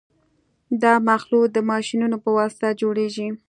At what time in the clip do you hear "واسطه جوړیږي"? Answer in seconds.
2.37-3.27